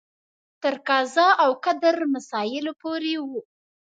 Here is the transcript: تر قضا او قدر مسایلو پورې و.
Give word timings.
تر 0.61 0.75
قضا 0.87 1.27
او 1.43 1.51
قدر 1.65 1.95
مسایلو 2.13 2.71
پورې 2.81 3.13
و. 3.29 3.29